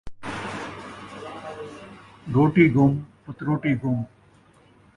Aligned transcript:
روٹی 2.33 2.65
گم، 2.75 2.91
پتروٹی 3.23 3.73
گم 3.81 3.97